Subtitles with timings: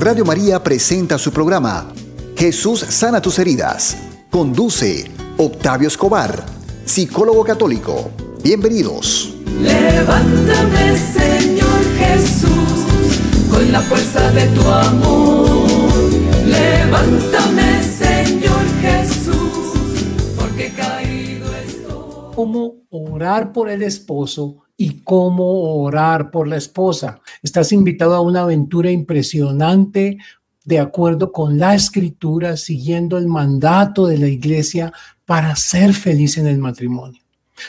[0.00, 1.92] Radio María presenta su programa
[2.34, 3.98] Jesús sana tus heridas.
[4.30, 6.42] Conduce Octavio Escobar,
[6.86, 8.10] psicólogo católico.
[8.42, 9.34] Bienvenidos.
[9.60, 15.68] Levántame, Señor Jesús, con la fuerza de tu amor.
[16.46, 19.74] Levántame, Señor Jesús,
[20.34, 22.34] porque caído estoy.
[22.34, 27.20] ¿Cómo orar por el esposo y cómo orar por la esposa?
[27.42, 30.16] Estás invitado a una aventura impresionante
[30.64, 34.90] de acuerdo con la escritura, siguiendo el mandato de la iglesia
[35.26, 37.20] para ser feliz en el matrimonio.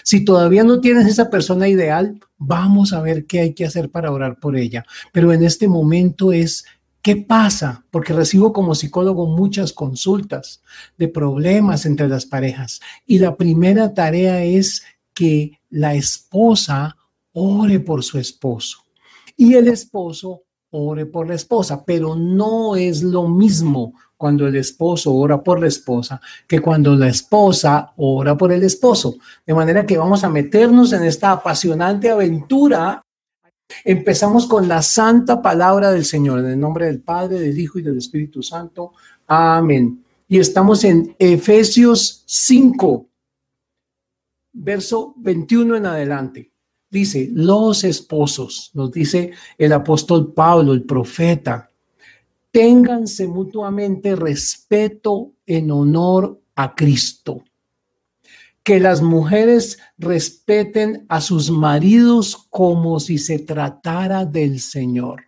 [0.03, 4.09] Si todavía no tienes esa persona ideal, vamos a ver qué hay que hacer para
[4.13, 4.85] orar por ella.
[5.11, 6.63] Pero en este momento es,
[7.01, 7.83] ¿qué pasa?
[7.91, 10.61] Porque recibo como psicólogo muchas consultas
[10.97, 12.79] de problemas entre las parejas.
[13.05, 14.83] Y la primera tarea es
[15.13, 16.95] que la esposa
[17.33, 18.83] ore por su esposo
[19.37, 25.13] y el esposo ore por la esposa, pero no es lo mismo cuando el esposo
[25.13, 29.15] ora por la esposa que cuando la esposa ora por el esposo.
[29.45, 33.01] De manera que vamos a meternos en esta apasionante aventura.
[33.83, 37.81] Empezamos con la santa palabra del Señor, en el nombre del Padre, del Hijo y
[37.81, 38.93] del Espíritu Santo.
[39.27, 40.03] Amén.
[40.27, 43.09] Y estamos en Efesios 5,
[44.53, 46.50] verso 21 en adelante
[46.91, 51.71] dice, los esposos, nos dice el apóstol Pablo, el profeta,
[52.51, 57.43] ténganse mutuamente respeto en honor a Cristo.
[58.61, 65.23] Que las mujeres respeten a sus maridos como si se tratara del Señor.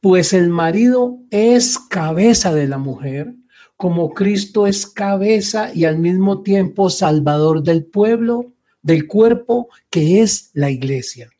[0.00, 3.34] Pues el marido es cabeza de la mujer,
[3.76, 8.53] como Cristo es cabeza y al mismo tiempo salvador del pueblo
[8.84, 11.30] del cuerpo que es la iglesia.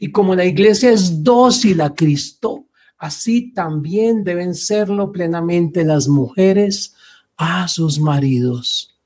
[0.00, 2.64] Y como la iglesia es dócil a Cristo,
[2.98, 6.94] así también deben serlo plenamente las mujeres
[7.36, 8.98] a sus maridos.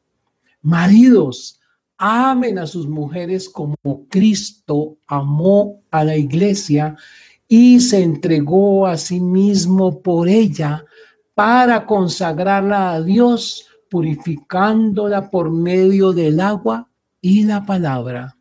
[0.62, 1.60] Maridos,
[1.98, 3.76] amen a sus mujeres como
[4.08, 6.96] Cristo amó a la iglesia
[7.48, 10.84] y se entregó a sí mismo por ella
[11.34, 16.88] para consagrarla a Dios, purificándola por medio del agua
[17.20, 18.36] y la palabra.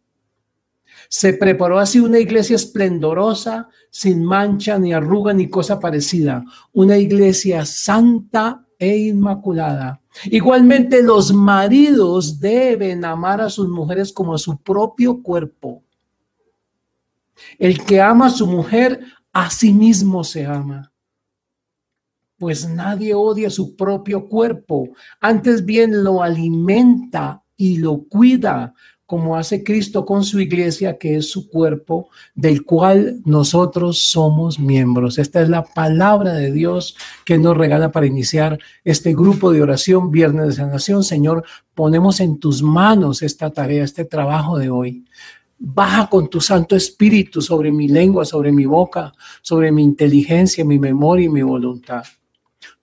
[1.09, 6.43] Se preparó así una iglesia esplendorosa, sin mancha, ni arruga, ni cosa parecida,
[6.73, 10.01] una iglesia santa e inmaculada.
[10.25, 15.83] Igualmente los maridos deben amar a sus mujeres como a su propio cuerpo.
[17.57, 18.99] El que ama a su mujer,
[19.31, 20.91] a sí mismo se ama.
[22.37, 24.89] Pues nadie odia su propio cuerpo,
[25.19, 28.73] antes bien lo alimenta y lo cuida
[29.07, 35.17] como hace Cristo con su iglesia, que es su cuerpo, del cual nosotros somos miembros.
[35.17, 40.11] Esta es la palabra de Dios que nos regala para iniciar este grupo de oración,
[40.11, 41.05] Viernes de Sanación.
[41.05, 45.05] Señor, ponemos en tus manos esta tarea, este trabajo de hoy.
[45.57, 50.79] Baja con tu Santo Espíritu sobre mi lengua, sobre mi boca, sobre mi inteligencia, mi
[50.79, 52.03] memoria y mi voluntad.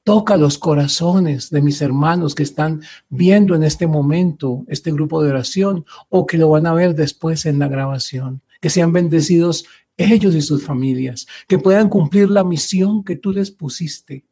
[0.05, 5.31] Toca los corazones de mis hermanos que están viendo en este momento este grupo de
[5.31, 8.43] oración o que lo van a ver después en la grabación.
[8.61, 9.65] Que sean bendecidos
[9.97, 14.25] ellos y sus familias, que puedan cumplir la misión que tú les pusiste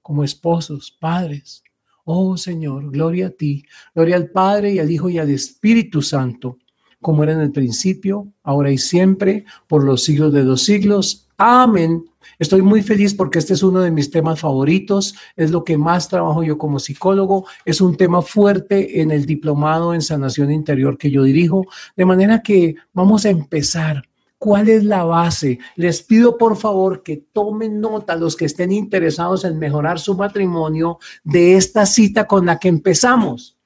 [0.00, 1.62] como esposos, padres.
[2.04, 6.58] Oh Señor, gloria a ti, gloria al Padre y al Hijo y al Espíritu Santo,
[7.00, 11.28] como era en el principio, ahora y siempre, por los siglos de los siglos.
[11.44, 12.04] Amén.
[12.38, 16.08] Estoy muy feliz porque este es uno de mis temas favoritos, es lo que más
[16.08, 21.10] trabajo yo como psicólogo, es un tema fuerte en el diplomado en sanación interior que
[21.10, 21.66] yo dirijo,
[21.96, 24.04] de manera que vamos a empezar.
[24.38, 25.58] ¿Cuál es la base?
[25.74, 31.00] Les pido por favor que tomen nota los que estén interesados en mejorar su matrimonio
[31.24, 33.58] de esta cita con la que empezamos.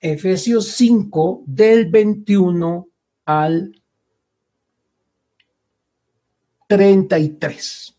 [0.00, 2.88] Efesios 5 del 21
[3.26, 3.81] al
[6.76, 7.96] 33.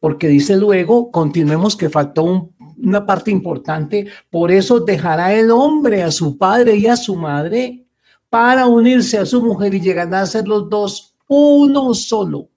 [0.00, 6.10] Porque dice luego, continuemos que faltó una parte importante, por eso dejará el hombre a
[6.10, 7.86] su padre y a su madre
[8.28, 12.50] para unirse a su mujer y llegar a ser los dos uno solo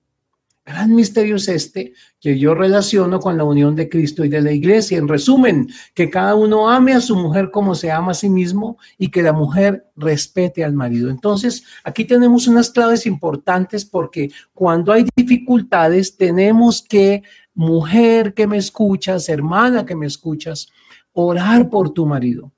[0.68, 4.52] gran misterio es este que yo relaciono con la unión de Cristo y de la
[4.52, 4.98] iglesia.
[4.98, 8.78] En resumen, que cada uno ame a su mujer como se ama a sí mismo
[8.98, 11.10] y que la mujer respete al marido.
[11.10, 17.24] Entonces, aquí tenemos unas claves importantes porque cuando hay dificultades tenemos que,
[17.54, 20.68] mujer que me escuchas, hermana que me escuchas,
[21.14, 22.52] orar por tu marido.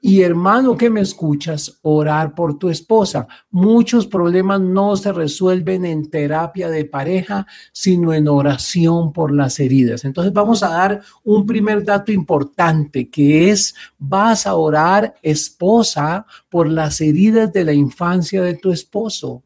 [0.00, 3.26] Y hermano que me escuchas, orar por tu esposa.
[3.50, 10.04] Muchos problemas no se resuelven en terapia de pareja, sino en oración por las heridas.
[10.04, 16.68] Entonces vamos a dar un primer dato importante que es, vas a orar esposa por
[16.68, 19.42] las heridas de la infancia de tu esposo.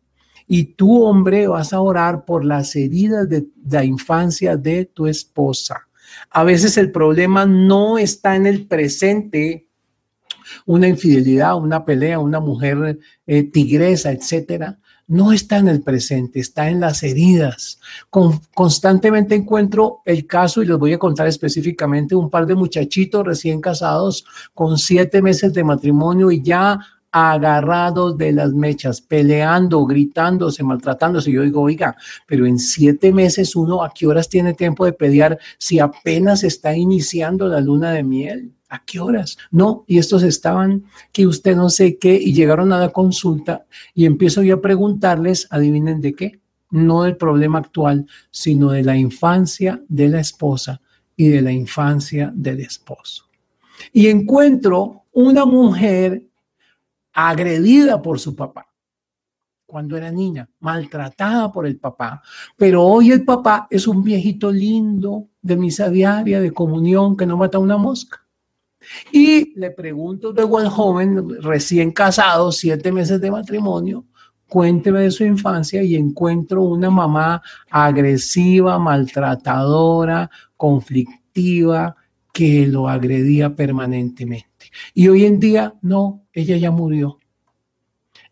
[0.47, 5.87] Y tú, hombre, vas a orar por las heridas de la infancia de tu esposa.
[6.31, 9.69] A veces el problema no está en el presente,
[10.67, 14.79] una infidelidad, una pelea, una mujer eh, tigresa, etcétera,
[15.11, 17.81] no está en el presente, está en las heridas.
[18.55, 23.61] constantemente encuentro el caso, y les voy a contar específicamente, un par de muchachitos recién
[23.61, 24.25] casados
[24.55, 26.79] con siete meses de matrimonio y ya
[27.12, 31.33] agarrados de las mechas, peleando, gritándose, maltratándose.
[31.33, 31.97] Yo digo, oiga,
[32.27, 36.77] pero en siete meses uno a qué horas tiene tiempo de pelear si apenas está
[36.77, 38.53] iniciando la luna de miel.
[38.69, 39.37] ¿A qué horas?
[39.51, 44.06] No, y estos estaban que usted no sé qué y llegaron a la consulta y
[44.06, 46.41] empiezo yo a preguntarles, adivinen de qué,
[46.71, 50.81] no del problema actual, sino de la infancia de la esposa
[51.17, 53.25] y de la infancia del esposo.
[53.93, 56.23] Y encuentro una mujer
[57.12, 58.67] agredida por su papá
[59.71, 62.21] cuando era niña, maltratada por el papá,
[62.57, 67.37] pero hoy el papá es un viejito lindo de misa diaria, de comunión, que no
[67.37, 68.27] mata una mosca.
[69.12, 74.06] Y le pregunto luego al joven recién casado, siete meses de matrimonio,
[74.49, 77.41] cuénteme de su infancia y encuentro una mamá
[77.71, 81.97] agresiva, maltratadora, conflictiva,
[82.32, 84.71] que lo agredía permanentemente.
[84.94, 87.19] Y hoy en día, no, ella ya murió.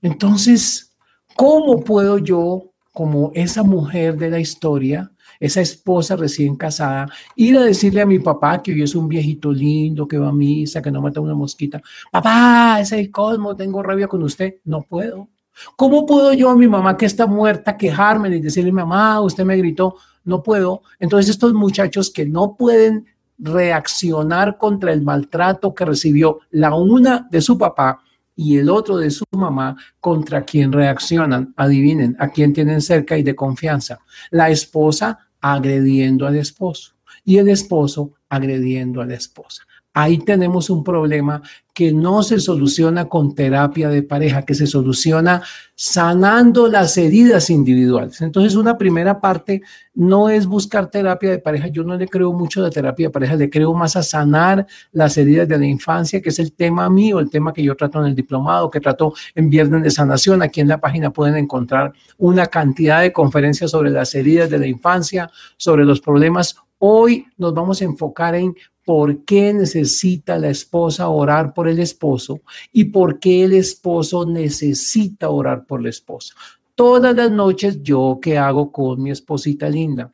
[0.03, 0.97] Entonces,
[1.35, 5.11] ¿cómo puedo yo, como esa mujer de la historia,
[5.41, 9.53] esa esposa recién casada, ir a decirle a mi papá que hoy es un viejito
[9.53, 11.81] lindo, que va a misa, que no mata una mosquita.
[12.11, 14.57] Papá, es el cosmo, tengo rabia con usted.
[14.65, 15.29] No puedo.
[15.77, 19.57] ¿Cómo puedo yo a mi mamá que está muerta quejarme y decirle, mamá, usted me
[19.57, 19.97] gritó?
[20.25, 20.83] No puedo.
[20.99, 23.07] Entonces estos muchachos que no pueden
[23.39, 28.01] reaccionar contra el maltrato que recibió la una de su papá
[28.35, 31.53] y el otro de su mamá, contra quien reaccionan.
[31.57, 33.99] Adivinen, a quién tienen cerca y de confianza.
[34.31, 36.95] La esposa agrediendo al esposo
[37.25, 39.65] y el esposo agrediendo a la esposa.
[39.95, 41.43] Ahí tenemos un problema
[41.75, 45.43] que no se soluciona con terapia de pareja, que se soluciona
[45.75, 48.21] sanando las heridas individuales.
[48.21, 49.63] Entonces, una primera parte
[49.95, 51.69] no es buscar terapia de pareja.
[51.69, 55.17] Yo no le creo mucho de terapia de pareja, le creo más a sanar las
[55.17, 58.07] heridas de la infancia, que es el tema mío, el tema que yo trato en
[58.07, 60.43] el diplomado, que trato en Viernes de Sanación.
[60.43, 64.67] Aquí en la página pueden encontrar una cantidad de conferencias sobre las heridas de la
[64.67, 68.55] infancia, sobre los problemas Hoy nos vamos a enfocar en
[68.89, 72.41] por qué necesita la esposa orar por el esposo
[72.73, 76.35] y por qué el esposo necesita orar por la esposa.
[76.75, 80.11] Todas las noches yo qué hago con mi esposita linda.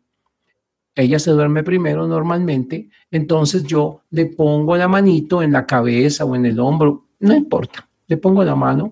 [0.93, 6.35] Ella se duerme primero normalmente, entonces yo le pongo la manito en la cabeza o
[6.35, 8.91] en el hombro, no importa, le pongo la mano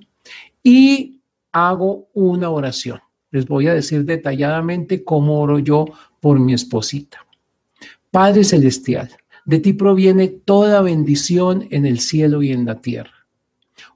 [0.63, 1.21] y
[1.51, 3.01] hago una oración.
[3.33, 5.87] Les voy a decir detalladamente cómo oro yo
[6.21, 7.27] por mi esposita.
[8.13, 9.11] Padre Celestial,
[9.45, 13.27] de ti proviene toda bendición en el cielo y en la tierra.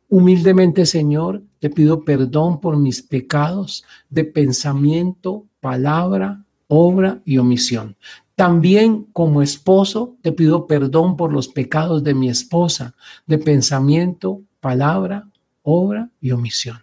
[0.08, 7.96] Humildemente, Señor, te pido perdón por mis pecados de pensamiento, palabra, obra y omisión.
[8.36, 12.94] También como esposo te pido perdón por los pecados de mi esposa,
[13.26, 15.28] de pensamiento, palabra,
[15.62, 16.78] obra y omisión.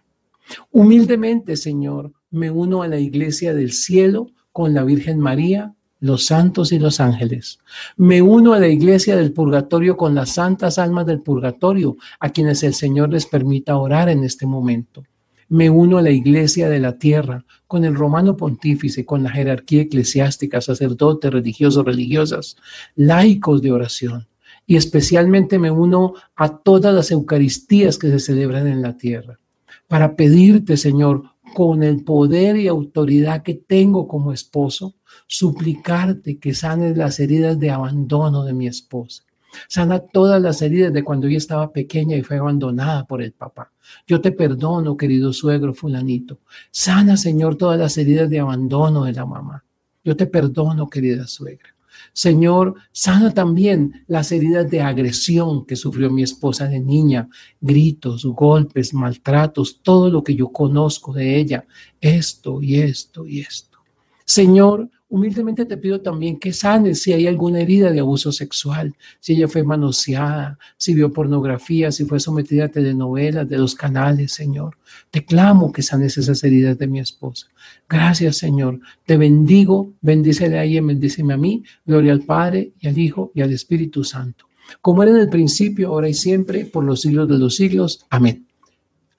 [0.72, 6.74] Humildemente, Señor, me uno a la iglesia del cielo con la Virgen María los santos
[6.74, 7.60] y los ángeles.
[7.96, 12.62] Me uno a la iglesia del purgatorio con las santas almas del purgatorio, a quienes
[12.64, 15.06] el Señor les permita orar en este momento.
[15.48, 19.84] Me uno a la iglesia de la tierra, con el romano pontífice, con la jerarquía
[19.84, 22.58] eclesiástica, sacerdotes, religiosos, religiosas,
[22.98, 24.28] laicos de oración.
[24.68, 29.40] Y especialmente me uno a todas las Eucaristías que se celebran en la tierra,
[29.88, 34.96] para pedirte, Señor, con el poder y autoridad que tengo como esposo,
[35.28, 39.24] suplicarte que sanes las heridas de abandono de mi esposa.
[39.68, 43.72] Sana todas las heridas de cuando ella estaba pequeña y fue abandonada por el papá.
[44.08, 46.40] Yo te perdono, querido suegro fulanito.
[46.72, 49.64] Sana, Señor, todas las heridas de abandono de la mamá.
[50.04, 51.73] Yo te perdono, querida suegra.
[52.12, 57.30] Señor, sana también las heridas de agresión que sufrió mi esposa de niña,
[57.62, 61.66] gritos, golpes, maltratos, todo lo que yo conozco de ella,
[62.02, 63.80] esto y esto y esto.
[64.26, 69.34] Señor, Humildemente te pido también que sanes si hay alguna herida de abuso sexual, si
[69.34, 74.76] ella fue manoseada, si vio pornografía, si fue sometida a telenovelas de los canales, Señor.
[75.12, 77.46] Te clamo que sanes esas heridas de mi esposa.
[77.88, 78.80] Gracias, Señor.
[79.06, 81.64] Te bendigo, bendícele a ella, bendíceme a mí.
[81.86, 84.46] Gloria al Padre y al Hijo y al Espíritu Santo.
[84.82, 88.04] Como era en el principio, ahora y siempre, por los siglos de los siglos.
[88.10, 88.48] Amén.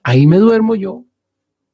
[0.03, 1.05] Ahí me duermo yo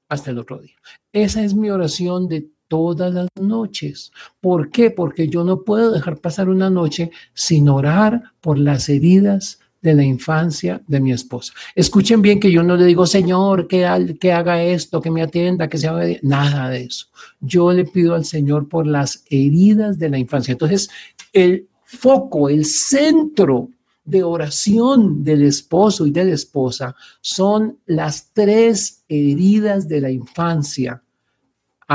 [0.10, 0.76] hasta el otro día.
[1.12, 4.14] Esa es mi oración de todas las noches.
[4.40, 4.92] ¿Por qué?
[4.92, 10.06] Porque yo no puedo dejar pasar una noche sin orar por las heridas de la
[10.06, 11.52] infancia de mi esposa.
[11.76, 15.78] Escuchen bien que yo no le digo, Señor, que, haga esto, que me atienda, que
[15.78, 17.08] se haga nada de eso.
[17.42, 20.54] Yo le pido al Señor por las heridas de la infancia.
[20.54, 20.90] Entonces,
[21.34, 23.68] el foco, el centro
[24.06, 31.04] de oración del esposo y de la esposa son las tres heridas de la infancia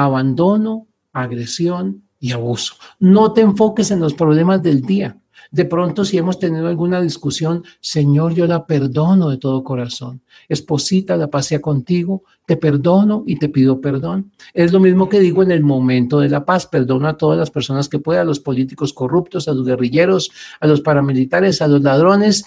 [0.05, 2.75] abandono, agresión y abuso.
[2.99, 5.17] No te enfoques en los problemas del día.
[5.51, 10.21] De pronto, si hemos tenido alguna discusión, Señor, yo la perdono de todo corazón.
[10.51, 14.33] Esposita, la pasea contigo, te perdono y te pido perdón.
[14.53, 16.67] Es lo mismo que digo en el momento de la paz.
[16.67, 20.67] Perdono a todas las personas que pueda, a los políticos corruptos, a los guerrilleros, a
[20.67, 22.45] los paramilitares, a los ladrones.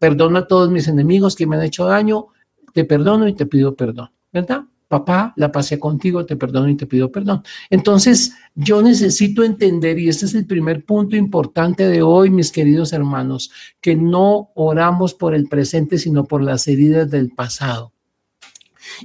[0.00, 2.28] perdono a todos mis enemigos que me han hecho daño.
[2.72, 4.10] Te perdono y te pido perdón.
[4.32, 4.64] ¿Verdad?
[4.88, 7.42] Papá, la pasé contigo, te perdono y te pido perdón.
[7.70, 12.92] Entonces, yo necesito entender, y este es el primer punto importante de hoy, mis queridos
[12.92, 13.50] hermanos,
[13.80, 17.92] que no oramos por el presente, sino por las heridas del pasado.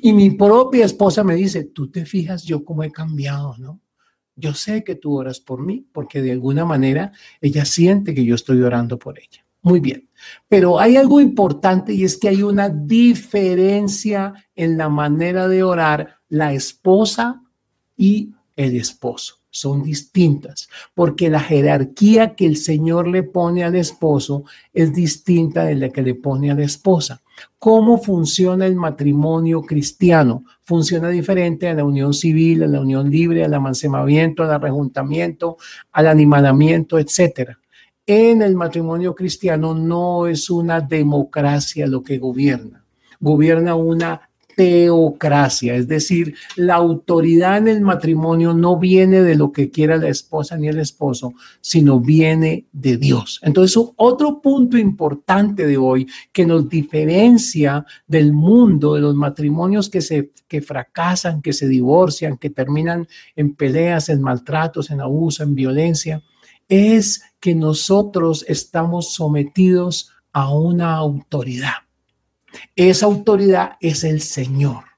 [0.02, 3.82] Y mi propia esposa me dice, tú te fijas yo cómo he cambiado, ¿no?
[4.36, 7.12] Yo sé que tú oras por mí, porque de alguna manera
[7.42, 9.46] ella siente que yo estoy orando por ella.
[9.62, 10.08] Muy bien.
[10.48, 16.18] Pero hay algo importante y es que hay una diferencia en la manera de orar
[16.30, 17.42] la esposa
[17.98, 19.36] y el esposo.
[19.54, 25.76] Son distintas, porque la jerarquía que el Señor le pone al esposo es distinta de
[25.76, 27.22] la que le pone a la esposa.
[27.60, 30.46] ¿Cómo funciona el matrimonio cristiano?
[30.64, 35.58] Funciona diferente a la unión civil, a la unión libre, al amancebamiento, al arrejuntamiento,
[35.92, 37.61] al animalamiento, etcétera
[38.12, 42.84] en el matrimonio cristiano no es una democracia lo que gobierna,
[43.22, 49.72] gobierna una teocracia, es decir, la autoridad en el matrimonio no viene de lo que
[49.72, 53.40] quiera la esposa ni el esposo, sino viene de Dios.
[53.44, 60.02] Entonces, otro punto importante de hoy que nos diferencia del mundo, de los matrimonios que
[60.02, 65.56] se que fracasan, que se divorcian, que terminan en peleas, en maltratos, en abuso, en
[65.56, 66.22] violencia,
[66.68, 71.74] es que nosotros estamos sometidos a una autoridad.
[72.76, 74.91] Esa autoridad es el Señor.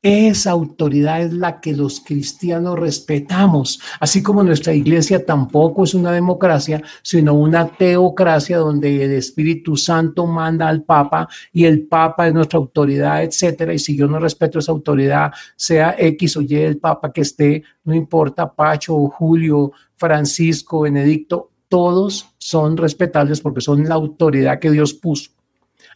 [0.00, 6.12] Esa autoridad es la que los cristianos respetamos, así como nuestra iglesia tampoco es una
[6.12, 12.32] democracia, sino una teocracia donde el Espíritu Santo manda al Papa y el Papa es
[12.32, 13.74] nuestra autoridad, etcétera.
[13.74, 17.64] Y si yo no respeto esa autoridad, sea X o Y el Papa que esté,
[17.82, 24.94] no importa, Pacho Julio, Francisco, Benedicto, todos son respetables porque son la autoridad que Dios
[24.94, 25.37] puso.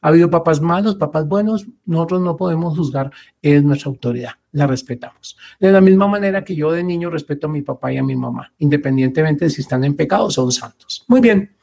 [0.02, 5.36] Ha habido papas malos, papas buenos, nosotros no podemos juzgar, es nuestra autoridad, la respetamos.
[5.60, 8.16] De la misma manera que yo de niño respeto a mi papá y a mi
[8.16, 11.04] mamá, independientemente de si están en pecado o son santos.
[11.06, 11.54] Muy bien.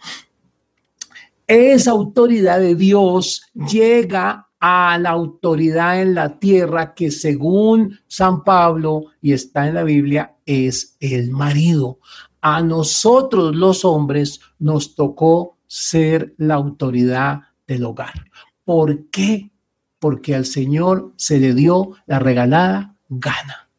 [1.46, 9.05] Esa autoridad de Dios llega a la autoridad en la tierra que según San Pablo
[9.22, 12.00] y está en la Biblia es el marido.
[12.41, 18.25] A nosotros los hombres nos tocó ser la autoridad del hogar.
[18.65, 19.51] ¿Por qué?
[19.99, 23.69] Porque al Señor se le dio la regalada gana.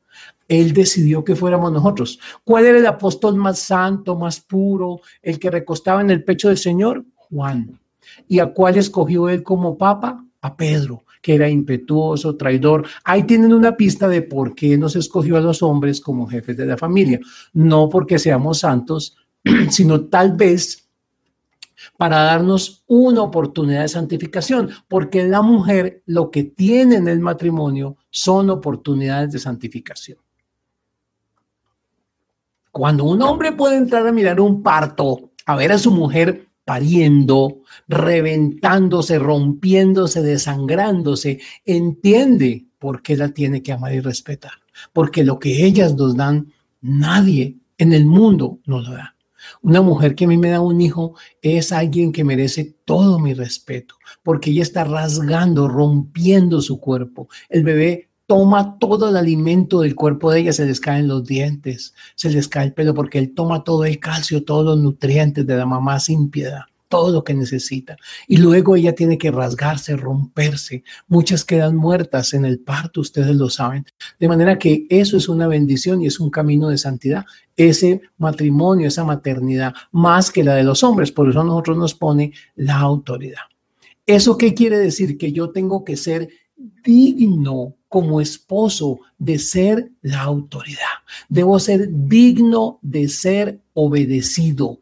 [0.48, 2.18] Él decidió que fuéramos nosotros.
[2.44, 6.58] ¿Cuál era el apóstol más santo, más puro, el que recostaba en el pecho del
[6.58, 7.04] Señor?
[7.14, 7.78] Juan.
[8.26, 10.24] ¿Y a cuál escogió él como papa?
[10.42, 12.86] A Pedro, que era impetuoso, traidor.
[13.04, 16.66] Ahí tienen una pista de por qué nos escogió a los hombres como jefes de
[16.66, 17.20] la familia.
[17.52, 19.16] No porque seamos santos,
[19.70, 20.79] sino tal vez
[21.96, 27.96] para darnos una oportunidad de santificación, porque la mujer lo que tiene en el matrimonio
[28.10, 30.18] son oportunidades de santificación.
[32.72, 37.62] Cuando un hombre puede entrar a mirar un parto, a ver a su mujer pariendo,
[37.88, 44.52] reventándose, rompiéndose, desangrándose, entiende por qué la tiene que amar y respetar.
[44.92, 49.16] Porque lo que ellas nos dan, nadie en el mundo nos lo da.
[49.62, 53.34] Una mujer que a mí me da un hijo es alguien que merece todo mi
[53.34, 57.28] respeto, porque ella está rasgando, rompiendo su cuerpo.
[57.48, 61.94] El bebé toma todo el alimento del cuerpo de ella, se les caen los dientes,
[62.14, 65.56] se les cae el pelo, porque él toma todo el calcio, todos los nutrientes de
[65.56, 67.96] la mamá sin piedad todo lo que necesita.
[68.26, 70.82] Y luego ella tiene que rasgarse, romperse.
[71.06, 73.86] Muchas quedan muertas en el parto, ustedes lo saben.
[74.18, 77.24] De manera que eso es una bendición y es un camino de santidad.
[77.56, 81.12] Ese matrimonio, esa maternidad, más que la de los hombres.
[81.12, 83.42] Por eso nosotros nos pone la autoridad.
[84.04, 85.16] ¿Eso qué quiere decir?
[85.16, 86.28] Que yo tengo que ser
[86.82, 90.98] digno como esposo de ser la autoridad.
[91.28, 94.80] Debo ser digno de ser obedecido.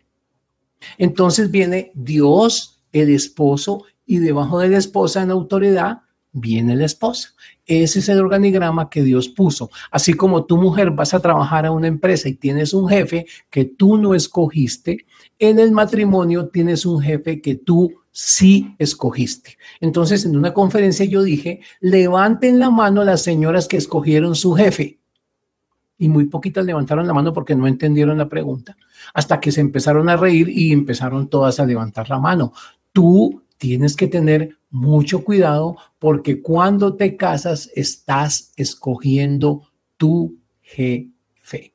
[0.96, 6.00] Entonces viene Dios, el esposo, y debajo de la esposa en autoridad
[6.32, 7.34] viene la esposa.
[7.66, 9.70] Ese es el organigrama que Dios puso.
[9.90, 13.64] Así como tu mujer vas a trabajar a una empresa y tienes un jefe que
[13.64, 15.06] tú no escogiste,
[15.38, 19.58] en el matrimonio tienes un jefe que tú sí escogiste.
[19.80, 24.98] Entonces, en una conferencia yo dije, levanten la mano las señoras que escogieron su jefe
[25.98, 28.76] y muy poquitas levantaron la mano porque no entendieron la pregunta,
[29.12, 32.52] hasta que se empezaron a reír y empezaron todas a levantar la mano.
[32.92, 39.62] Tú tienes que tener mucho cuidado porque cuando te casas estás escogiendo
[39.96, 41.72] tu jefe.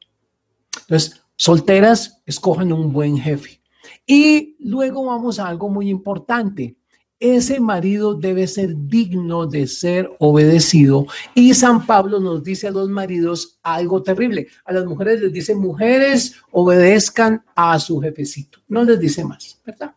[0.82, 3.62] Entonces, solteras, escojan un buen jefe.
[4.06, 6.78] Y luego vamos a algo muy importante
[7.24, 11.08] ese marido debe ser digno de ser obedecido.
[11.34, 14.48] Y San Pablo nos dice a los maridos algo terrible.
[14.66, 18.60] A las mujeres les dice, mujeres, obedezcan a su jefecito.
[18.68, 19.96] No les dice más, ¿verdad?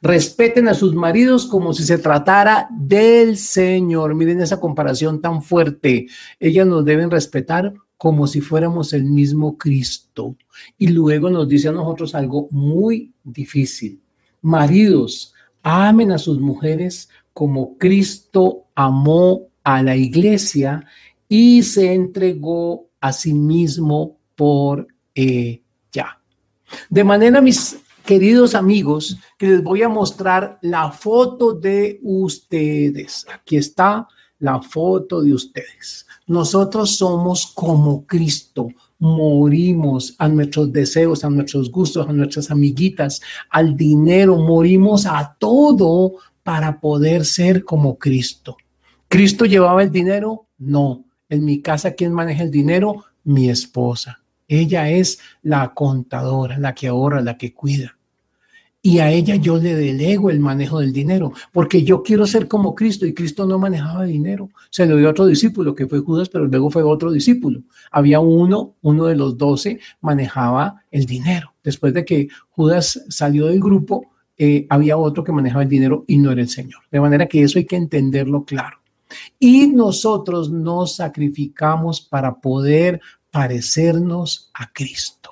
[0.00, 4.14] Respeten a sus maridos como si se tratara del Señor.
[4.14, 6.06] Miren esa comparación tan fuerte.
[6.38, 10.36] Ellas nos deben respetar como si fuéramos el mismo Cristo.
[10.78, 14.00] Y luego nos dice a nosotros algo muy difícil.
[14.42, 20.86] Maridos, amen a sus mujeres como Cristo amó a la iglesia
[21.28, 26.20] y se entregó a sí mismo por ella.
[26.88, 33.26] De manera, mis queridos amigos, que les voy a mostrar la foto de ustedes.
[33.32, 36.06] Aquí está la foto de ustedes.
[36.26, 38.68] Nosotros somos como Cristo
[39.00, 46.14] morimos a nuestros deseos, a nuestros gustos, a nuestras amiguitas, al dinero, morimos a todo
[46.42, 48.56] para poder ser como Cristo.
[49.08, 50.46] ¿Cristo llevaba el dinero?
[50.58, 51.04] No.
[51.28, 53.04] En mi casa, ¿quién maneja el dinero?
[53.24, 54.20] Mi esposa.
[54.46, 57.96] Ella es la contadora, la que ahorra, la que cuida
[58.82, 62.74] y a ella yo le delego el manejo del dinero, porque yo quiero ser como
[62.74, 64.48] Cristo y Cristo no manejaba dinero.
[64.70, 67.62] Se lo dio a otro discípulo, que fue Judas, pero luego fue otro discípulo.
[67.90, 71.52] Había uno, uno de los doce, manejaba el dinero.
[71.62, 74.06] Después de que Judas salió del grupo,
[74.38, 76.80] eh, había otro que manejaba el dinero y no era el Señor.
[76.90, 78.78] De manera que eso hay que entenderlo claro.
[79.38, 85.30] Y nosotros nos sacrificamos para poder parecernos a Cristo.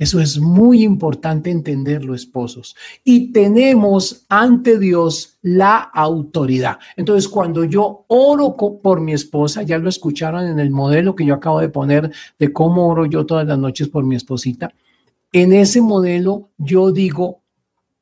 [0.00, 2.74] Eso es muy importante entenderlo, esposos.
[3.04, 6.78] Y tenemos ante Dios la autoridad.
[6.96, 11.34] Entonces, cuando yo oro por mi esposa, ya lo escucharon en el modelo que yo
[11.34, 14.72] acabo de poner de cómo oro yo todas las noches por mi esposita.
[15.32, 17.42] En ese modelo yo digo,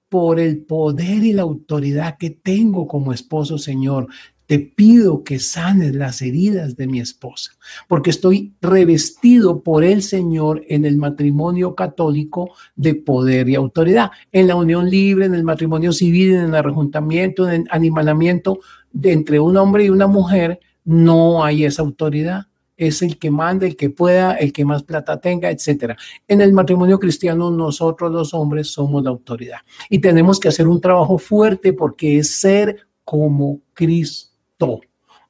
[0.08, 4.06] por el poder y la autoridad que tengo como esposo, Señor,
[4.48, 7.52] te pido que sanes las heridas de mi esposa,
[7.86, 14.10] porque estoy revestido por el Señor en el matrimonio católico de poder y autoridad.
[14.32, 19.12] En la unión libre, en el matrimonio civil, en el rejuntamiento, en el animalamiento de
[19.12, 22.46] entre un hombre y una mujer, no hay esa autoridad.
[22.78, 25.94] Es el que manda, el que pueda, el que más plata tenga, etcétera.
[26.26, 29.58] En el matrimonio cristiano, nosotros los hombres somos la autoridad
[29.90, 34.27] y tenemos que hacer un trabajo fuerte porque es ser como Cristo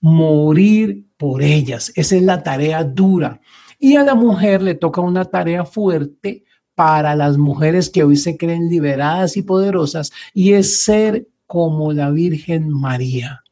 [0.00, 1.92] morir por ellas.
[1.94, 3.40] Esa es la tarea dura.
[3.78, 8.36] Y a la mujer le toca una tarea fuerte para las mujeres que hoy se
[8.36, 13.42] creen liberadas y poderosas y es ser como la Virgen María.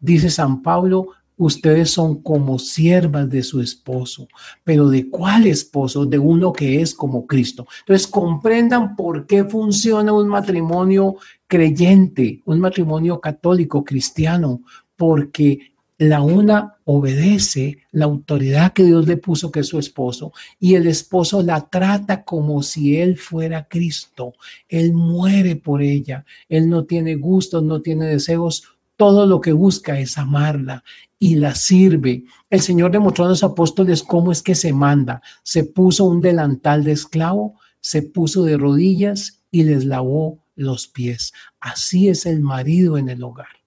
[0.00, 4.28] Dice San Pablo, ustedes son como siervas de su esposo,
[4.64, 6.06] pero ¿de cuál esposo?
[6.06, 7.66] De uno que es como Cristo.
[7.80, 14.62] Entonces comprendan por qué funciona un matrimonio creyente, un matrimonio católico cristiano,
[14.98, 20.74] porque la una obedece la autoridad que Dios le puso, que es su esposo, y
[20.74, 24.34] el esposo la trata como si él fuera Cristo.
[24.68, 28.64] Él muere por ella, él no tiene gustos, no tiene deseos,
[28.96, 30.82] todo lo que busca es amarla
[31.18, 32.24] y la sirve.
[32.50, 35.22] El Señor demostró a los apóstoles cómo es que se manda.
[35.44, 41.32] Se puso un delantal de esclavo, se puso de rodillas y les lavó los pies.
[41.60, 43.57] Así es el marido en el hogar.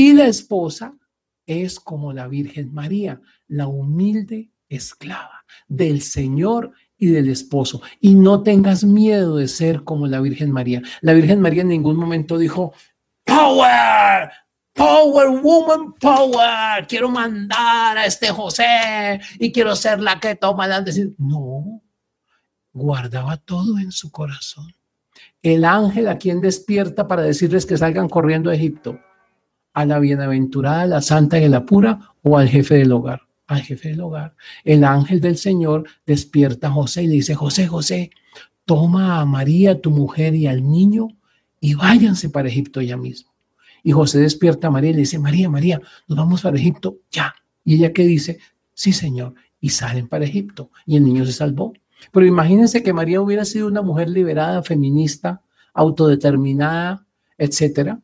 [0.00, 0.96] Y la esposa
[1.44, 7.82] es como la Virgen María, la humilde esclava del Señor y del esposo.
[8.00, 10.80] Y no tengas miedo de ser como la Virgen María.
[11.02, 12.72] La Virgen María en ningún momento dijo,
[13.24, 14.30] Power,
[14.72, 16.86] Power, woman, power.
[16.88, 21.14] Quiero mandar a este José y quiero ser la que toma la decisión.
[21.18, 21.82] No,
[22.72, 24.74] guardaba todo en su corazón.
[25.42, 28.98] El ángel a quien despierta para decirles que salgan corriendo a Egipto,
[29.72, 33.22] a la bienaventurada, la santa y la pura o al jefe del hogar.
[33.46, 34.34] Al jefe del hogar.
[34.64, 38.10] El ángel del Señor despierta a José y le dice, José, José,
[38.64, 41.08] toma a María, tu mujer, y al niño
[41.60, 43.30] y váyanse para Egipto ya mismo.
[43.82, 47.34] Y José despierta a María y le dice, María, María, nos vamos para Egipto ya.
[47.64, 48.38] Y ella que dice,
[48.74, 49.34] sí, Señor.
[49.60, 50.70] Y salen para Egipto.
[50.86, 51.74] Y el niño se salvó.
[52.12, 55.42] Pero imagínense que María hubiera sido una mujer liberada, feminista,
[55.74, 57.06] autodeterminada,
[57.36, 58.00] etcétera.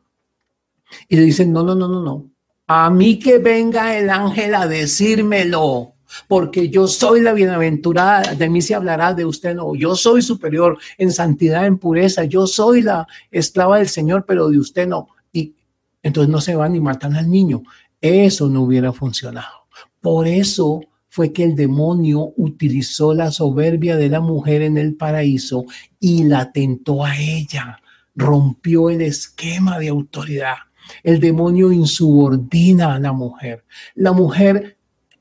[1.09, 2.31] Y le dicen, no, no, no, no, no.
[2.67, 5.95] A mí que venga el ángel a decírmelo,
[6.29, 9.75] porque yo soy la bienaventurada, de mí se hablará, de usted no.
[9.75, 14.59] Yo soy superior en santidad, en pureza, yo soy la esclava del Señor, pero de
[14.59, 15.09] usted no.
[15.33, 15.55] Y
[16.03, 17.63] entonces no se van y matan al niño.
[18.01, 19.67] Eso no hubiera funcionado.
[20.01, 25.65] Por eso fue que el demonio utilizó la soberbia de la mujer en el paraíso
[25.99, 27.81] y la tentó a ella,
[28.15, 30.57] rompió el esquema de autoridad.
[31.03, 33.65] El demonio insubordina a la mujer.
[33.95, 34.77] La mujer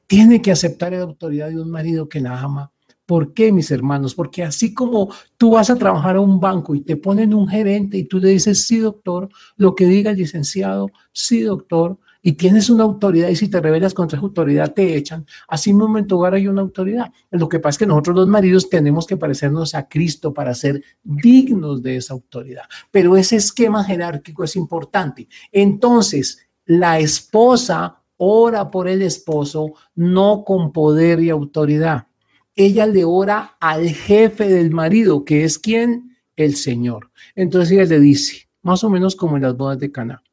[0.08, 2.71] tiene que aceptar la autoridad de un marido que la ama.
[3.06, 4.15] ¿Por qué, mis hermanos?
[4.15, 7.97] Porque así como tú vas a trabajar a un banco y te ponen un gerente
[7.97, 12.71] y tú le dices, sí, doctor, lo que diga el licenciado, sí, doctor, y tienes
[12.71, 15.27] una autoridad y si te rebelas contra esa autoridad te echan.
[15.47, 17.11] Así mismo en tu hogar hay una autoridad.
[17.29, 20.81] Lo que pasa es que nosotros los maridos tenemos que parecernos a Cristo para ser
[21.03, 22.63] dignos de esa autoridad.
[22.89, 25.27] Pero ese esquema jerárquico es importante.
[25.51, 32.07] Entonces, la esposa ora por el esposo, no con poder y autoridad.
[32.55, 36.17] Ella le ora al jefe del marido, que es quien?
[36.35, 37.11] El Señor.
[37.35, 40.23] Entonces ella le dice, más o menos como en las bodas de Cana,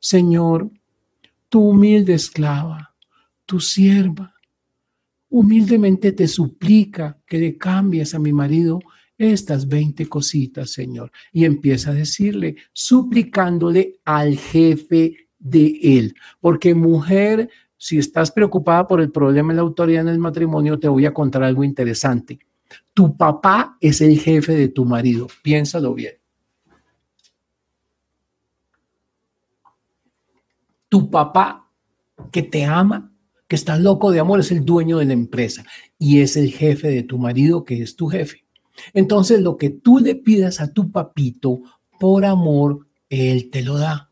[0.00, 0.70] Señor,
[1.52, 2.94] tu humilde esclava,
[3.44, 4.34] tu sierva,
[5.28, 8.80] humildemente te suplica que le cambies a mi marido
[9.18, 11.12] estas 20 cositas, Señor.
[11.30, 16.14] Y empieza a decirle, suplicándole al jefe de él.
[16.40, 20.88] Porque mujer, si estás preocupada por el problema de la autoridad en el matrimonio, te
[20.88, 22.38] voy a contar algo interesante.
[22.94, 25.26] Tu papá es el jefe de tu marido.
[25.42, 26.21] Piénsalo bien.
[30.92, 31.70] Tu papá
[32.30, 33.10] que te ama,
[33.48, 35.64] que está loco de amor, es el dueño de la empresa
[35.98, 38.44] y es el jefe de tu marido, que es tu jefe.
[38.92, 41.62] Entonces, lo que tú le pidas a tu papito
[41.98, 44.10] por amor, él te lo da.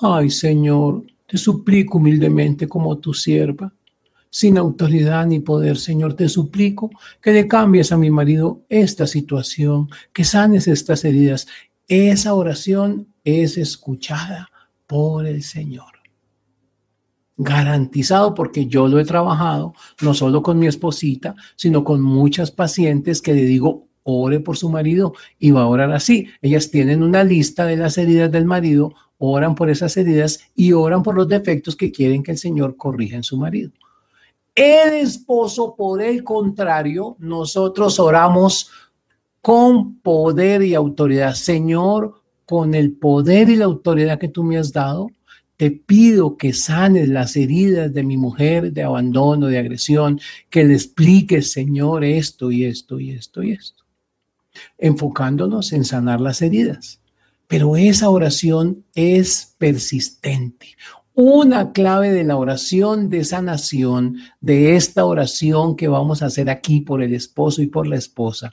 [0.00, 3.70] Ay, Señor, te suplico humildemente como tu sierva,
[4.30, 6.88] sin autoridad ni poder, Señor, te suplico
[7.20, 11.46] que le cambies a mi marido esta situación, que sanes estas heridas.
[11.88, 14.48] Esa oración es escuchada
[14.86, 16.01] por el Señor
[17.36, 23.22] garantizado porque yo lo he trabajado, no solo con mi esposita, sino con muchas pacientes
[23.22, 26.28] que le digo, ore por su marido y va a orar así.
[26.40, 31.02] Ellas tienen una lista de las heridas del marido, oran por esas heridas y oran
[31.02, 33.70] por los defectos que quieren que el Señor corrija en su marido.
[34.54, 38.70] El esposo, por el contrario, nosotros oramos
[39.40, 41.34] con poder y autoridad.
[41.34, 45.08] Señor, con el poder y la autoridad que tú me has dado,
[45.62, 50.20] te pido que sanes las heridas de mi mujer de abandono, de agresión,
[50.50, 53.84] que le expliques, Señor, esto y esto y esto y esto,
[54.76, 57.00] enfocándonos en sanar las heridas.
[57.46, 60.66] Pero esa oración es persistente.
[61.14, 66.80] Una clave de la oración de sanación, de esta oración que vamos a hacer aquí
[66.80, 68.52] por el esposo y por la esposa,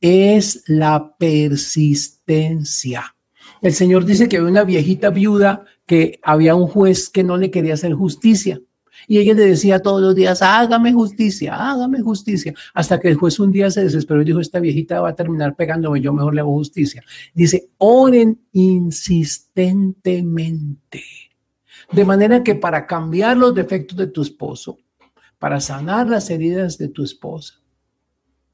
[0.00, 3.14] es la persistencia.
[3.60, 7.50] El Señor dice que había una viejita viuda que había un juez que no le
[7.50, 8.60] quería hacer justicia.
[9.08, 12.54] Y ella le decía todos los días, hágame justicia, hágame justicia.
[12.74, 15.54] Hasta que el juez un día se desesperó y dijo, esta viejita va a terminar
[15.54, 17.04] pegándome, yo mejor le hago justicia.
[17.34, 21.04] Dice, oren insistentemente.
[21.92, 24.78] De manera que para cambiar los defectos de tu esposo,
[25.38, 27.60] para sanar las heridas de tu esposa,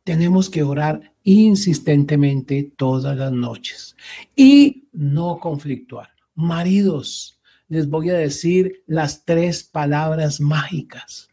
[0.04, 3.96] tenemos que orar insistentemente todas las noches
[4.34, 6.10] y no conflictuar.
[6.34, 11.28] Maridos, les voy a decir las tres palabras mágicas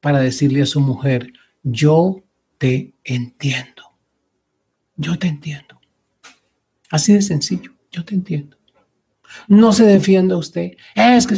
[0.00, 1.32] para decirle a su mujer,
[1.62, 2.22] yo
[2.58, 3.82] te entiendo.
[4.96, 5.80] Yo te entiendo.
[6.90, 8.56] Así de sencillo, yo te entiendo.
[9.48, 10.72] No se defienda usted.
[10.94, 11.34] Es que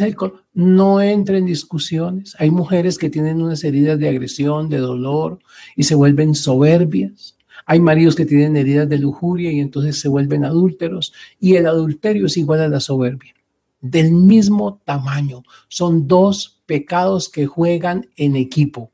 [0.52, 2.36] no entre en discusiones.
[2.38, 5.38] Hay mujeres que tienen unas heridas de agresión, de dolor
[5.74, 7.37] y se vuelven soberbias.
[7.70, 11.12] Hay maridos que tienen heridas de lujuria y entonces se vuelven adúlteros.
[11.38, 13.34] Y el adulterio es igual a la soberbia.
[13.82, 15.42] Del mismo tamaño.
[15.68, 18.90] Son dos pecados que juegan en equipo.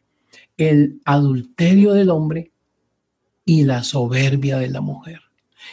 [0.57, 2.51] El adulterio del hombre
[3.45, 5.21] y la soberbia de la mujer.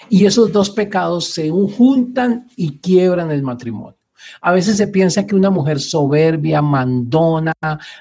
[0.08, 3.98] Y esos dos pecados se juntan y quiebran el matrimonio.
[4.42, 7.54] A veces se piensa que una mujer soberbia, mandona,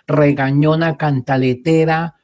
[0.06, 2.16] regañona, cantaletera,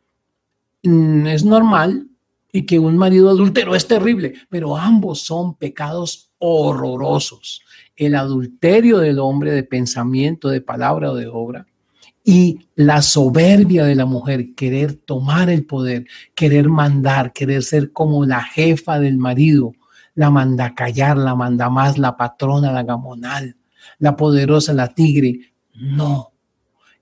[0.82, 2.10] mm, es normal
[2.56, 7.60] y que un marido adúltero es terrible, pero ambos son pecados horrorosos.
[7.94, 11.66] El adulterio del hombre de pensamiento, de palabra o de obra
[12.24, 18.24] y la soberbia de la mujer, querer tomar el poder, querer mandar, querer ser como
[18.24, 19.74] la jefa del marido,
[20.14, 23.54] la manda callar, la manda más, la patrona, la gamonal,
[23.98, 25.52] la poderosa, la tigre.
[25.74, 26.32] No,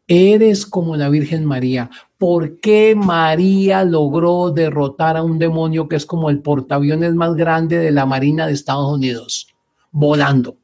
[0.08, 1.90] eres como la Virgen María.
[2.24, 7.76] ¿Por qué María logró derrotar a un demonio que es como el portaaviones más grande
[7.76, 9.54] de la Marina de Estados Unidos?
[9.90, 10.56] Volando.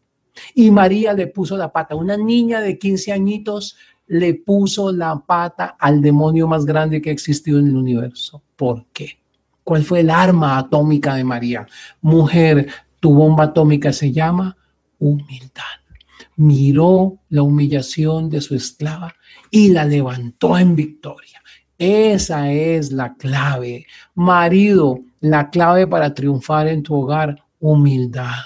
[0.54, 1.96] Y María le puso la pata.
[1.96, 7.12] Una niña de 15 añitos le puso la pata al demonio más grande que ha
[7.12, 8.42] existido en el universo.
[8.56, 9.18] ¿Por qué?
[9.62, 11.66] ¿Cuál fue el arma atómica de María?
[12.00, 12.68] Mujer,
[13.00, 14.56] tu bomba atómica se llama
[14.98, 15.76] humildad.
[16.36, 19.14] Miró la humillación de su esclava
[19.50, 21.39] y la levantó en victoria.
[21.80, 23.86] Esa es la clave.
[24.14, 28.36] Marido, la clave para triunfar en tu hogar, humildad.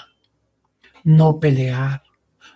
[1.03, 2.01] No pelear,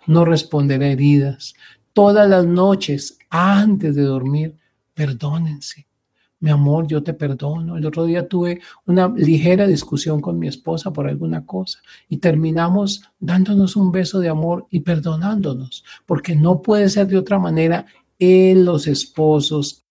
[0.07, 1.53] no responder a heridas,
[1.91, 4.55] todas las noches antes de dormir,
[4.93, 5.85] perdónense.
[6.39, 7.75] Mi amor, yo te perdono.
[7.75, 13.03] El otro día tuve una ligera discusión con mi esposa por alguna cosa y terminamos
[13.19, 17.85] dándonos un beso de amor y perdonándonos, porque no puede ser de otra manera
[18.17, 19.83] en los esposos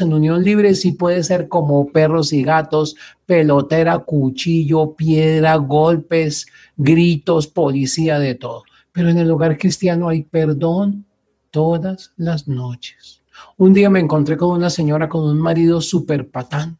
[0.00, 7.46] en unión libre sí puede ser como perros y gatos, pelotera, cuchillo, piedra, golpes, gritos,
[7.46, 8.64] policía, de todo.
[8.92, 11.06] Pero en el hogar cristiano hay perdón
[11.50, 13.22] todas las noches.
[13.56, 16.76] Un día me encontré con una señora con un marido súper patán.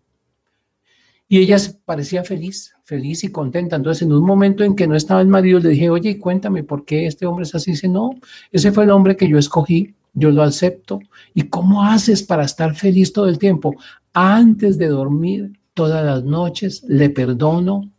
[1.28, 3.76] Y ella parecía feliz, feliz y contenta.
[3.76, 6.84] Entonces, en un momento en que no estaba el marido, le dije, oye, cuéntame por
[6.84, 7.72] qué este hombre es así.
[7.72, 8.10] Dice, no,
[8.50, 11.00] ese fue el hombre que yo escogí, yo lo acepto.
[11.34, 13.74] ¿Y cómo haces para estar feliz todo el tiempo?
[14.12, 17.90] Antes de dormir, todas las noches, le perdono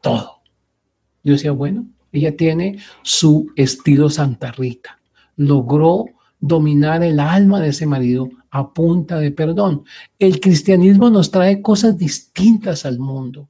[0.00, 0.40] todo.
[1.22, 4.98] Yo decía, bueno, ella tiene su estilo Santa Rita.
[5.36, 6.06] Logró
[6.40, 9.84] dominar el alma de ese marido a punta de perdón.
[10.18, 13.48] El cristianismo nos trae cosas distintas al mundo.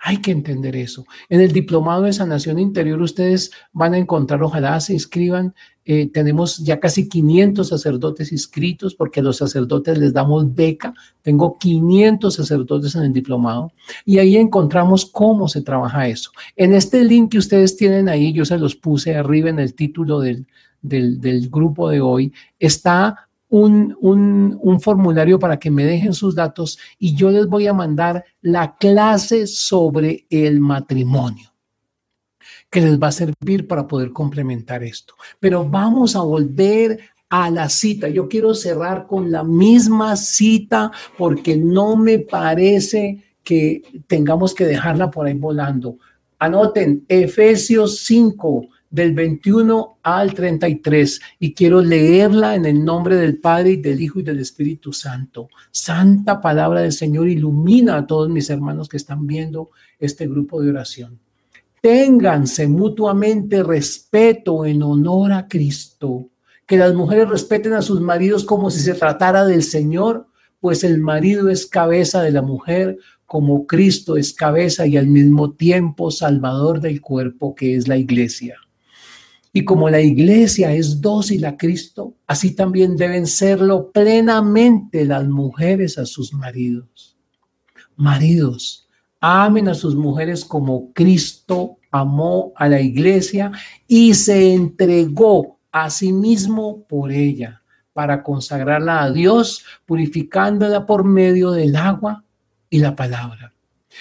[0.00, 1.06] Hay que entender eso.
[1.28, 6.58] En el diplomado de sanación interior ustedes van a encontrar, ojalá se inscriban, eh, tenemos
[6.58, 10.94] ya casi 500 sacerdotes inscritos porque a los sacerdotes les damos beca.
[11.22, 13.72] Tengo 500 sacerdotes en el diplomado
[14.04, 16.30] y ahí encontramos cómo se trabaja eso.
[16.56, 20.20] En este link que ustedes tienen ahí, yo se los puse arriba en el título
[20.20, 20.46] del,
[20.82, 27.14] del, del grupo de hoy, está un, formulario para que me dejen sus datos y
[27.14, 31.52] yo les voy a mandar la clase sobre el matrimonio
[32.70, 35.14] que les va a servir para poder complementar esto.
[35.40, 36.98] Pero vamos a volver
[37.30, 38.08] a la cita.
[38.08, 45.10] Yo quiero cerrar con la misma cita porque no me parece que tengamos que dejarla
[45.10, 45.96] por ahí volando.
[46.38, 53.72] Anoten Efesios 5, del 21 al 33 y quiero leerla en el nombre del Padre
[53.72, 55.48] y del Hijo y del Espíritu Santo.
[55.70, 60.70] Santa palabra del Señor ilumina a todos mis hermanos que están viendo este grupo de
[60.70, 61.18] oración.
[61.80, 66.28] Ténganse mutuamente respeto en honor a Cristo.
[66.66, 70.26] Que las mujeres respeten a sus maridos como si se tratara del Señor,
[70.60, 75.52] pues el marido es cabeza de la mujer, como Cristo es cabeza y al mismo
[75.52, 78.56] tiempo salvador del cuerpo que es la iglesia.
[79.52, 85.98] Y como la iglesia es dócil a Cristo, así también deben serlo plenamente las mujeres
[85.98, 87.16] a sus maridos.
[87.96, 88.88] Maridos,
[89.20, 93.52] amen a sus mujeres como Cristo amó a la iglesia
[93.86, 101.50] y se entregó a sí mismo por ella para consagrarla a Dios, purificándola por medio
[101.50, 102.24] del agua
[102.70, 103.52] y la palabra.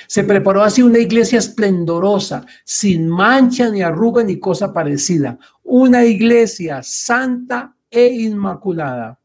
[0.08, 5.38] Se preparó así una iglesia esplendorosa, sin mancha ni arruga ni cosa parecida.
[5.64, 9.20] Una iglesia santa e inmaculada.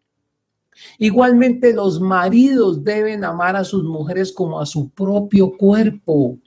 [0.98, 6.38] Igualmente los maridos deben amar a sus mujeres como a su propio cuerpo.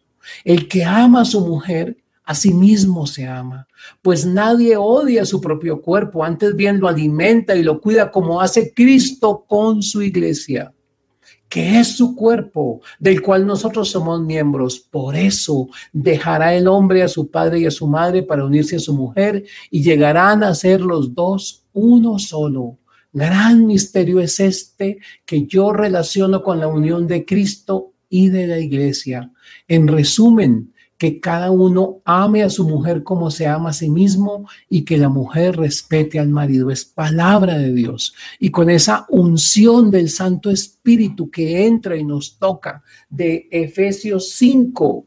[0.43, 3.67] El que ama a su mujer, a sí mismo se ama,
[4.01, 8.73] pues nadie odia su propio cuerpo, antes bien lo alimenta y lo cuida como hace
[8.73, 10.73] Cristo con su iglesia,
[11.49, 14.79] que es su cuerpo, del cual nosotros somos miembros.
[14.79, 18.79] Por eso dejará el hombre a su padre y a su madre para unirse a
[18.79, 22.77] su mujer y llegarán a ser los dos uno solo.
[23.13, 28.60] Gran misterio es este que yo relaciono con la unión de Cristo y de la
[28.60, 29.31] iglesia.
[29.67, 34.47] En resumen, que cada uno ame a su mujer como se ama a sí mismo
[34.69, 36.71] y que la mujer respete al marido.
[36.71, 38.13] Es palabra de Dios.
[38.39, 45.05] Y con esa unción del Santo Espíritu que entra y nos toca de Efesios 5,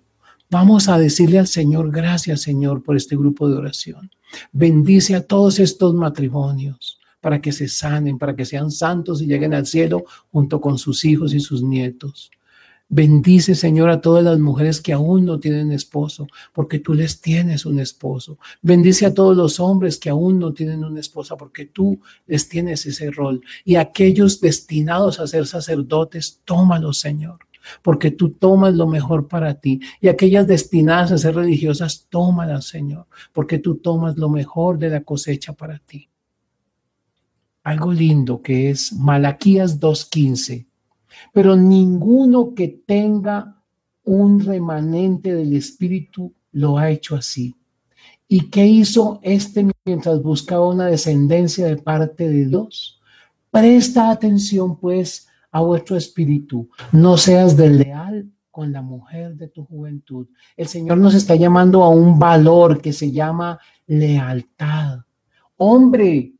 [0.51, 4.11] vamos a decirle al Señor, gracias Señor por este grupo de oración.
[4.53, 9.55] Bendice a todos estos matrimonios para que se sanen, para que sean santos y lleguen
[9.55, 12.31] al cielo junto con sus hijos y sus nietos.
[12.91, 17.67] Bendice, Señor, a todas las mujeres que aún no tienen esposo, porque tú les tienes
[17.67, 18.39] un esposo.
[18.63, 22.87] Bendice a todos los hombres que aún no tienen una esposa, porque tú les tienes
[22.87, 23.43] ese rol.
[23.67, 27.41] Y aquellos destinados a ser sacerdotes, tómalos, Señor,
[27.83, 29.81] porque tú tomas lo mejor para ti.
[30.01, 35.03] Y aquellas destinadas a ser religiosas, tómalas, Señor, porque tú tomas lo mejor de la
[35.03, 36.09] cosecha para ti.
[37.65, 40.68] Algo lindo que es Malaquías 2.15
[41.33, 43.63] pero ninguno que tenga
[44.05, 47.55] un remanente del Espíritu lo ha hecho así.
[48.27, 53.01] ¿Y qué hizo este mientras buscaba una descendencia de parte de Dios?
[53.51, 56.69] Presta atención pues a vuestro espíritu.
[56.93, 60.27] No seas desleal con la mujer de tu juventud.
[60.57, 65.01] El Señor nos está llamando a un valor que se llama lealtad.
[65.57, 66.35] Hombre,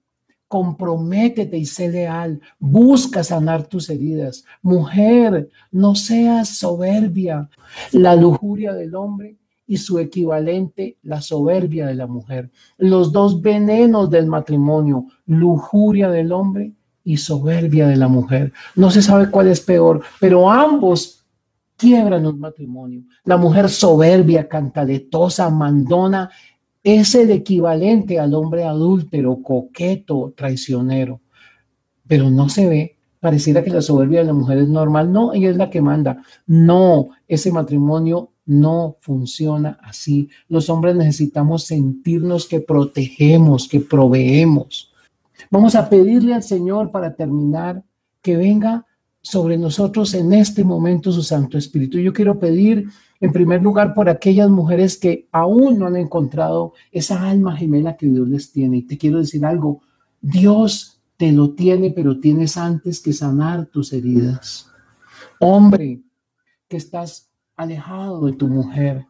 [0.49, 4.45] comprométete y sé leal, busca sanar tus heridas.
[4.63, 7.51] Mujer, no seas soberbia.
[7.93, 12.51] La lujuria del hombre y su equivalente, la soberbia de la mujer.
[12.79, 16.73] Los dos venenos del matrimonio, lujuria del hombre
[17.05, 18.53] y soberbia de la mujer.
[18.75, 21.27] No se sabe cuál es peor, pero ambos
[21.77, 23.03] quiebran un matrimonio.
[23.25, 26.31] La mujer soberbia, cantaletosa, mandona,
[26.97, 31.21] es el equivalente al hombre adúltero, coqueto, traicionero.
[32.07, 32.97] Pero no se ve.
[33.21, 35.13] Pareciera que la soberbia de la mujer es normal.
[35.13, 36.23] No, ella es la que manda.
[36.47, 40.31] No, ese matrimonio no funciona así.
[40.49, 44.93] Los hombres necesitamos sentirnos que protegemos, que proveemos.
[45.51, 47.85] Vamos a pedirle al Señor para terminar
[48.23, 48.87] que venga
[49.29, 51.99] sobre nosotros en este momento su Santo Espíritu.
[51.99, 52.89] Yo quiero pedir
[53.21, 58.07] en primer lugar, por aquellas mujeres que aún no han encontrado esa alma gemela que
[58.07, 58.79] Dios les tiene.
[58.79, 59.81] Y te quiero decir algo,
[60.21, 64.71] Dios te lo tiene, pero tienes antes que sanar tus heridas.
[65.41, 66.01] Hombre,
[66.69, 69.05] que estás alejado de tu mujer,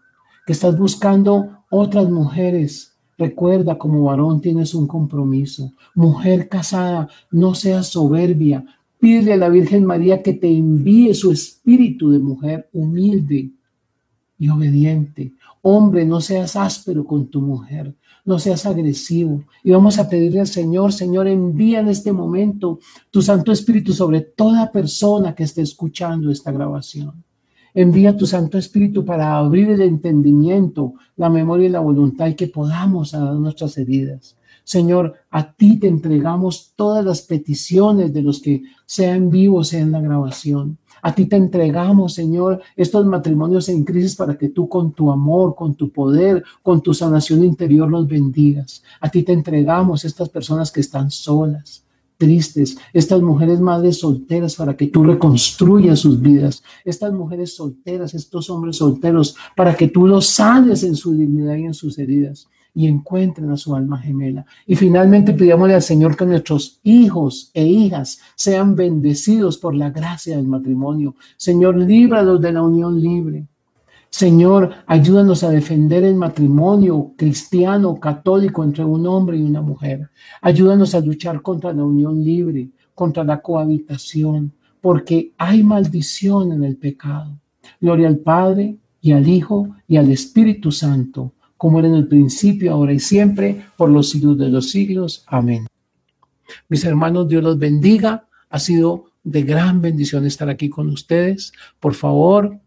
[0.46, 2.94] que estás buscando otras mujeres.
[3.18, 5.72] Recuerda, como varón tienes un compromiso.
[5.94, 8.64] Mujer casada, no seas soberbia.
[8.98, 13.52] Pídele a la Virgen María que te envíe su espíritu de mujer humilde,
[14.38, 15.34] y obediente.
[15.62, 19.42] Hombre, no seas áspero con tu mujer, no seas agresivo.
[19.64, 22.78] Y vamos a pedirle al Señor, Señor, envía en este momento
[23.10, 27.24] tu Santo Espíritu sobre toda persona que esté escuchando esta grabación.
[27.74, 32.46] Envía tu Santo Espíritu para abrir el entendimiento, la memoria y la voluntad y que
[32.46, 34.36] podamos sanar nuestras heridas.
[34.68, 39.92] Señor, a ti te entregamos todas las peticiones de los que sean vivos, sea en
[39.92, 40.76] la grabación.
[41.00, 45.54] A ti te entregamos, Señor, estos matrimonios en crisis para que tú con tu amor,
[45.54, 48.82] con tu poder, con tu sanación interior los bendigas.
[49.00, 51.86] A ti te entregamos estas personas que están solas,
[52.18, 58.50] tristes, estas mujeres madres solteras para que tú reconstruyas sus vidas, estas mujeres solteras, estos
[58.50, 62.86] hombres solteros, para que tú los sanes en su dignidad y en sus heridas y
[62.86, 64.46] encuentren a su alma gemela.
[64.64, 70.36] Y finalmente pidámosle al Señor que nuestros hijos e hijas sean bendecidos por la gracia
[70.36, 71.16] del matrimonio.
[71.36, 73.48] Señor, líbralos de la unión libre.
[74.10, 80.10] Señor, ayúdanos a defender el matrimonio cristiano, católico entre un hombre y una mujer.
[80.40, 86.76] Ayúdanos a luchar contra la unión libre, contra la cohabitación, porque hay maldición en el
[86.76, 87.40] pecado.
[87.80, 92.72] Gloria al Padre y al Hijo y al Espíritu Santo como era en el principio,
[92.72, 95.24] ahora y siempre, por los siglos de los siglos.
[95.26, 95.66] Amén.
[96.68, 98.28] Mis hermanos, Dios los bendiga.
[98.48, 101.52] Ha sido de gran bendición estar aquí con ustedes.
[101.80, 102.58] Por favor,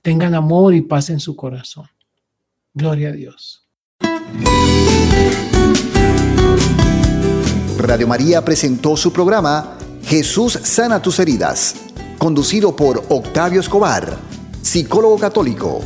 [0.00, 1.86] tengan amor y paz en su corazón.
[2.72, 3.66] Gloria a Dios.
[7.76, 11.74] Radio María presentó su programa Jesús sana tus heridas,
[12.18, 14.16] conducido por Octavio Escobar,
[14.62, 15.80] psicólogo católico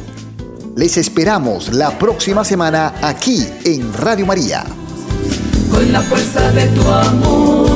[0.77, 4.65] Les esperamos la próxima semana aquí en Radio María.
[5.71, 7.69] Con la fuerza de tu amor,